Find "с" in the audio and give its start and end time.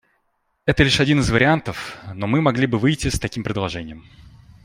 3.09-3.19